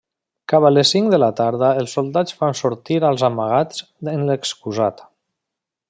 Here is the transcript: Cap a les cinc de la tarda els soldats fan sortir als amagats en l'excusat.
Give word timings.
Cap 0.51 0.63
a 0.67 0.69
les 0.71 0.93
cinc 0.95 1.11
de 1.15 1.19
la 1.23 1.27
tarda 1.39 1.69
els 1.81 1.93
soldats 1.97 2.37
fan 2.39 2.57
sortir 2.61 2.99
als 3.11 3.27
amagats 3.29 3.87
en 4.15 4.27
l'excusat. 4.31 5.07